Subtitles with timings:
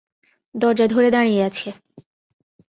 [0.55, 1.67] দরজা ধরে দাঁড়িয়ে আছে।